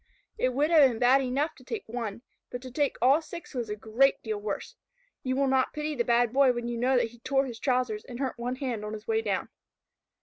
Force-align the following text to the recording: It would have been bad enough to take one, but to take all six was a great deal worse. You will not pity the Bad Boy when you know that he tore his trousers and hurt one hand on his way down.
It 0.39 0.55
would 0.55 0.71
have 0.71 0.89
been 0.89 0.97
bad 0.97 1.21
enough 1.21 1.53
to 1.53 1.63
take 1.63 1.83
one, 1.87 2.23
but 2.49 2.59
to 2.63 2.71
take 2.71 2.97
all 3.03 3.21
six 3.21 3.53
was 3.53 3.69
a 3.69 3.75
great 3.75 4.15
deal 4.23 4.39
worse. 4.39 4.75
You 5.21 5.35
will 5.35 5.45
not 5.45 5.73
pity 5.73 5.93
the 5.93 6.03
Bad 6.03 6.33
Boy 6.33 6.51
when 6.53 6.67
you 6.67 6.75
know 6.79 6.97
that 6.97 7.09
he 7.11 7.19
tore 7.19 7.45
his 7.45 7.59
trousers 7.59 8.03
and 8.05 8.17
hurt 8.17 8.39
one 8.39 8.55
hand 8.55 8.83
on 8.83 8.93
his 8.93 9.05
way 9.07 9.21
down. 9.21 9.49